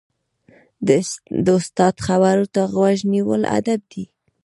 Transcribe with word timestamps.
د 1.45 1.47
استاد 1.59 1.95
خبرو 2.05 2.45
ته 2.53 2.61
غوږ 2.73 2.97
نیول 3.13 3.41
ادب 3.57 3.81
دی. 3.91 4.03